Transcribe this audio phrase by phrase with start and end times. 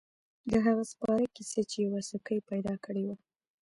[0.51, 3.15] د هغه سپاره کیسه چې یوه سکه يې پیدا کړې وه.